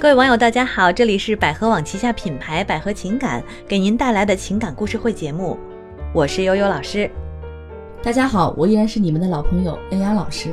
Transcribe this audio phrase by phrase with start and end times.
[0.00, 5.58] 各位网友，大家好，这里是百合网旗下品牌百合情感给您带来的情感故事会节目，
[6.14, 7.10] 我是悠悠老师。
[8.00, 10.50] 大家好，我依然是你们的老朋友恩雅老师。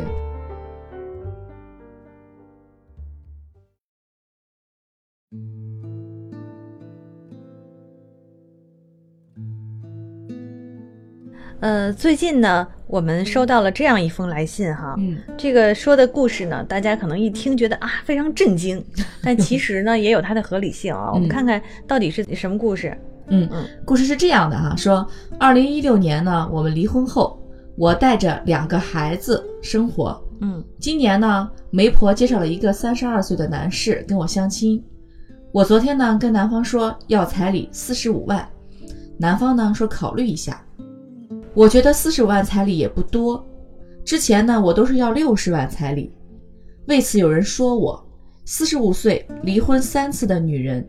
[11.59, 18.83] 呃，最近呢，我们收到了这样一封来信哈，嗯，这个说的故事呢，大家可能一听觉得啊非常震惊，
[19.23, 21.11] 但其实呢也有它的合理性啊。
[21.11, 22.95] 我们看看到底是什么故事。
[23.27, 25.05] 嗯嗯，故事是这样的哈，说
[25.39, 27.41] 二零一六年呢，我们离婚后，
[27.75, 30.21] 我带着两个孩子生活。
[30.41, 34.83] 嗯，今年呢，媒婆介绍了一个三十二岁的男士跟我相亲。
[35.51, 38.47] 我昨天呢跟男方说要彩礼四十五万，
[39.17, 40.61] 男方呢说考虑一下。
[41.55, 43.43] 我觉得四十万彩礼也不多，
[44.03, 46.11] 之前呢我都是要六十万彩礼。
[46.87, 48.05] 为此有人说我
[48.43, 50.85] 四十五岁离婚三次的女人，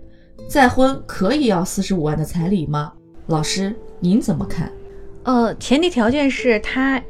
[0.48, 2.92] 再婚可以要四十五万的彩礼吗？
[3.28, 4.70] 老师您怎么看？
[5.22, 7.00] 呃，前提条件是他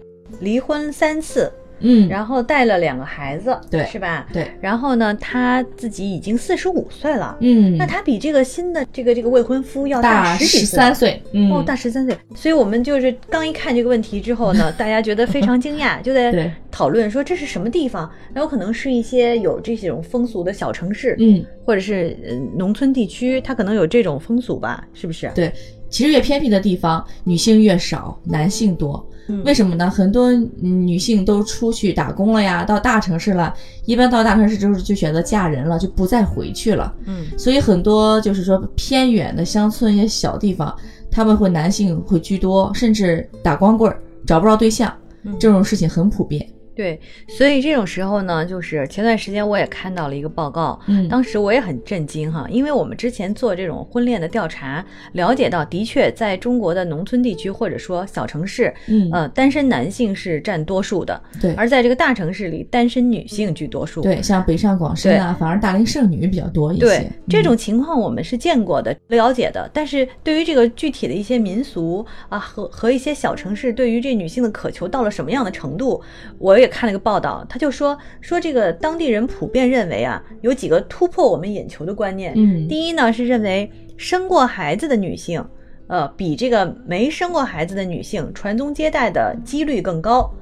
[0.40, 1.50] 离婚三次。
[1.80, 4.26] 嗯，然后带了两个孩子，对，是吧？
[4.32, 4.50] 对。
[4.60, 11.20] 然后呢，他自己已经四十五岁了，嗯，那他比这个新的这个这个未婚夫要大十三岁，
[11.52, 12.16] 哦，大十三岁。
[12.34, 18.10] 所以我们就是刚一看这个问题之后呢， 大家觉得非常惊讶， 就在讨论说这是什么地方？
[18.32, 22.16] 那有可能是一些有这种风俗的小城市，嗯，或者是
[22.56, 24.86] 农村地区，它可能有这种风俗吧？
[24.94, 25.30] 是不是？
[25.34, 25.52] 对。
[25.88, 29.04] 其实越偏僻的地方，女性越少，男性多。
[29.44, 29.90] 为什么呢？
[29.90, 33.52] 很多女性都出去打工了呀，到大城市了。
[33.84, 36.94] 一般到大城市之后就选择嫁人了，就不再回去了。
[37.06, 40.72] 嗯，所以很多就是说偏远的乡村一些小地方，
[41.10, 44.92] 他们会男性会居多，甚至打光棍儿，找不着对象，
[45.40, 46.48] 这种事情很普遍。
[46.76, 66.84] 对，所以这种时候呢，就是前段时间我也看到了一个报告，嗯，当时我也很震惊哈，因为我们之前做这种婚恋的调查，了解到的确在中国的农村地区或者说小城市，嗯，呃，单身男性是占多数的，对，而在这个大城市里，单身女性居多数，对，像北上广深啊，反而大龄剩女比较多一些。
[66.84, 76.02] 对，这种情况我们是见过的、了解的，但是对于这个具体的一些民俗啊和和一些小城市对于这女性的渴求到了什么样的程度，
[76.38, 77.44] 我也看了一个报道。
[77.48, 82.32] 他就说说这个当地人普遍认为啊，有几个突破我们眼球的观念。
[82.36, 85.44] 嗯，第一呢是认为生过孩子的女性，
[85.86, 90.32] 呃，比这个没生过孩子的女性传宗接代的几率更高。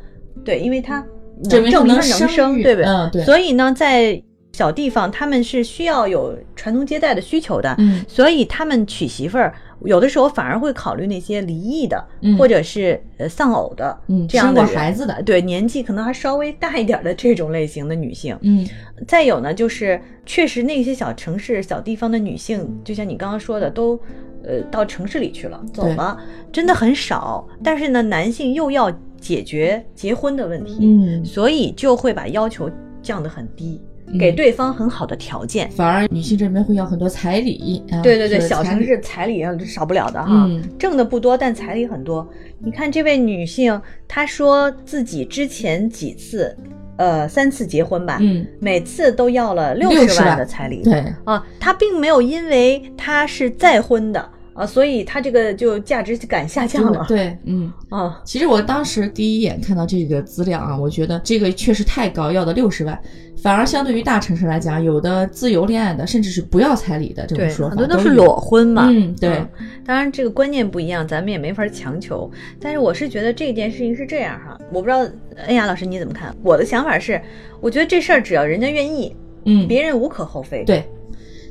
[0.45, 1.05] 对，因为她
[1.49, 2.85] 证明她能生，对不对？
[2.85, 3.25] 嗯，对。
[3.25, 7.75] 所以呢，在小地方，他们是需要有传宗接代的需求的。
[7.79, 9.55] 嗯，所以他们娶媳妇儿。
[9.83, 12.03] 有的时候反而会考虑那些离异的，
[12.39, 18.67] 或者是呃丧偶的，嗯，这样的孩子的，对年纪可能还稍微大一点的这种类型的女性，嗯，
[19.07, 23.99] 再有呢，就是确实那些小城市、小地方的女性，就像你刚刚说的，都
[24.43, 26.19] 呃到城市里去了，走了，
[26.53, 27.47] 真的很少。
[27.63, 32.71] 但是呢，男性又要解决结婚的问题，嗯，所以就会把要求
[33.03, 33.81] 降得很低。
[34.19, 37.83] 给对方很好的条件，反而女性这边会要很多彩礼。
[38.03, 40.49] 对对对，小城市彩礼少不了的哈，
[40.79, 42.29] 挣的不多，但彩礼很多。
[42.59, 46.57] 你看这位女性，她说自己之前几次，
[46.97, 50.83] 呃，三次结婚吧，嗯，每次都要了六十万的彩礼。
[50.83, 54.31] 对啊，她并没有因为她是再婚的。
[54.55, 57.05] 啊，所以它这个就价值感下降了。
[57.09, 62.99] 对，嗯， 啊，其实我当时第一眼看到这个资料啊，我觉得这个确实太高，要的六十万，
[63.43, 68.89] 反而相对于大城市来讲，有的自由恋爱的，甚至是不要彩礼的这种说法，很多都是裸婚嘛。
[68.91, 69.45] 嗯，对。
[69.85, 72.31] 当然这个观念不一样，咱们也没法强求。
[72.61, 75.01] 但是我是觉得这件事情是这样哈，我不知道
[75.47, 76.35] 恩雅老师你怎么看？
[76.43, 77.21] 我的想法是，
[77.61, 79.15] 我觉得这事儿只要人家愿意，
[79.47, 80.63] 嗯，别人无可厚非。
[80.65, 80.85] 对。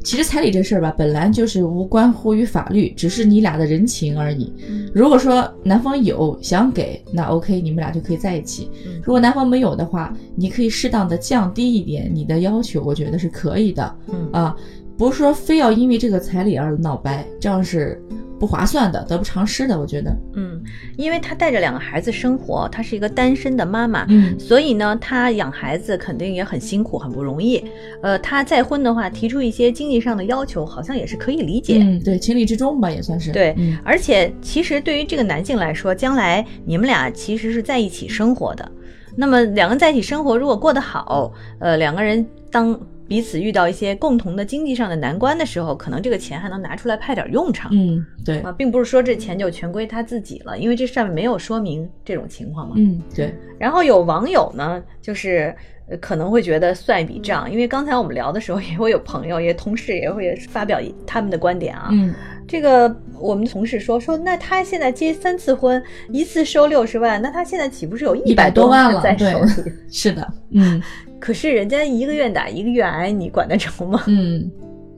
[0.03, 4.53] 其实彩礼这事儿吧，本来就是无关乎于法律，只是你俩的人情而已。
[4.94, 8.69] 如果说男方有想给，那 OK，你们俩就可以在一起。
[9.02, 13.96] 如果男方没有的话，你可以适当的降低一点你的要求，我觉得是可以的。
[14.09, 14.55] 嗯啊，
[14.97, 18.02] 不是说非要因为这个彩礼而闹掰，这样是。
[18.43, 20.13] 不划算的，得不偿失的，我觉得。
[20.35, 20.61] 嗯，
[20.97, 27.63] 因为她带着两个孩子生活，她是一个单身的妈妈，嗯，所以呢，她养孩子肯定也很辛苦，很不容易。
[28.01, 31.79] 呃，她再婚的话，提出一些经济上的要求，好像也是可以理解。
[31.81, 33.31] 嗯，对，情理之中吧，也算是。
[33.31, 38.69] 对，而且其实对于这个男性来说，将来你们俩其实是在一起生活的。
[39.16, 42.78] 那么两个人在一起生活，如果过得好，呃，两个人当
[43.08, 47.70] 彼此遇到一些共同的经济上的难关的时候，可能这个钱还能拿出来派点用场。
[47.73, 52.76] 嗯，对，啊，并不是说这钱就全归他自己了，因为这上面没有说明这种情况嘛。
[52.78, 55.53] 嗯，对，然后有网友呢，就是
[55.90, 61.90] 呃可能会觉得算一笔账，因为刚才我们聊的时候，也会有朋友、也同事也会发表他们的观点啊。
[61.91, 62.14] 嗯，
[62.53, 69.02] 这个我们同事说说，那他现在结三次婚，一次收六十万，那他现在岂不是有一百多万了？
[69.02, 70.79] 在手对里？， 是的，嗯
[71.20, 74.03] 可是人家一个愿打一个愿挨，你管得着吗？
[74.05, 74.47] 嗯，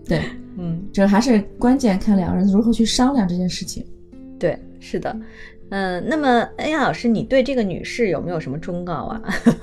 [0.06, 0.20] 对，
[0.58, 3.86] 嗯，这还是关键，看两个人如何去商量这件事情。
[4.38, 5.16] 对，是的。
[5.70, 9.22] 嗯，那么恩雅老师，你对这个女士有没有什么忠告啊？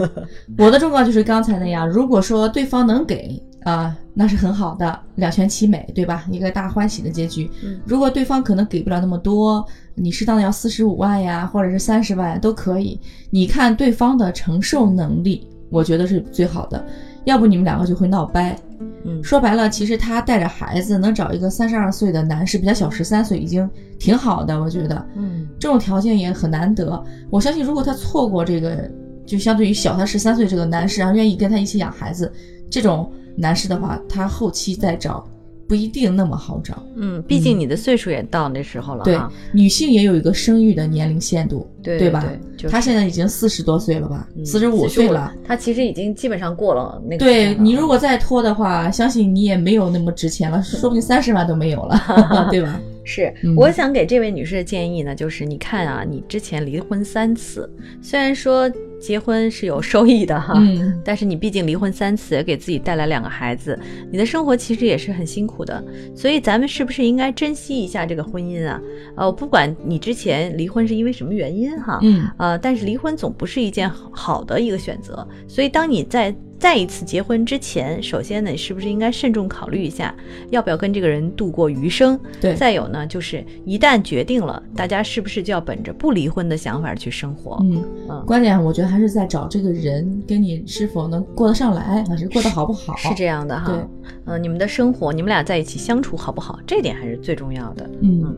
[0.56, 6.24] 我的忠告就是刚才那样，如果说对方能给啊、那是很好的，两全其美，对吧？
[6.30, 7.50] 一个大欢喜的结局。
[7.62, 9.64] 嗯如果对方可能给不了那么多，
[9.94, 12.98] 你适当的要四十五万呀，或者是三十万都可以。
[13.30, 16.84] 你看对方的承受能力，我觉得是最好的。
[17.24, 18.58] 要不你们两个就会闹掰。
[19.04, 25.06] 嗯说白了，其实他带着孩子能找一个三十二岁的男士，比他小十三岁，已经挺好的，我觉得。
[25.14, 27.00] 嗯这种条件也很难得。
[27.30, 28.90] 我相信，如果他错过这个，
[29.24, 32.32] 就相对于小他十三岁这个男士，然后愿意跟他一起养孩子，
[32.72, 35.22] 这种男士的话，他后期再找
[35.68, 36.82] 不一定那么好找。
[36.96, 39.18] 嗯，毕竟你的岁数也到那时候了对。，
[39.52, 42.20] 女性也有一个生育的年龄限度，对吧？
[42.20, 52.80] 对就是她现在已经四十多岁了吧，嗯四十五岁了。，她其实已经基本上过了那个对你如果再拖的话，相信你也没有那么值钱了，说不定三十万都没有了， 对吧？
[53.04, 57.68] 是嗯，我想给这位女士的建议呢，就是你看啊，你之前离婚三次，
[58.00, 58.70] 虽然说
[59.00, 63.76] 结婚是有收益的哈，嗯但是你毕竟离婚三次，也给自己带来两个孩子，
[64.10, 65.82] 你的生活其实也是很辛苦的。
[66.14, 68.80] 所以咱们是不是应该珍惜一下这个婚姻啊？
[69.16, 80.14] 呃，不管你之前离婚是因为什么原因哈，嗯呃，但是离婚总不是一件好好的一个选择，所以当你在再一次结婚之前，首先呢，你是不是应该慎重考虑一下，
[80.50, 82.16] 要不要跟这个人度过余生？
[82.40, 87.58] 对再有呢，就是一旦决定了，大家是不是就要本着不离婚的想法去生活？
[87.64, 92.94] 嗯，嗯，关键我觉得还是在找这个人跟你是否能过得上来，还是过得好不好？
[92.94, 93.66] 是这样的哈。
[93.66, 93.84] 对，
[94.26, 96.60] 嗯、你们的生活，你们俩在一起相处好不好？
[96.64, 97.90] 这点还是最重要的。
[98.02, 98.36] 嗯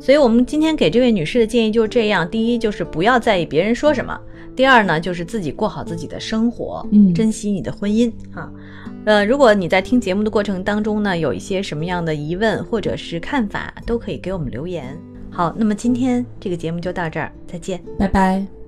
[0.00, 4.18] 所以我们今天给这位女士的建议就是这样：第一，就是不要在意别人说什么；
[4.56, 8.50] 第二呢，就是自己过好自己的生活，嗯珍惜你的婚姻哈。
[9.04, 14.98] 呃，如果你在听节目的过程当中呢，有一些什么样的疑问或者是看法，都可以给我们留言。
[15.30, 17.80] 好，那么今天这个节目就到这儿，再见。
[17.98, 18.59] 拜拜。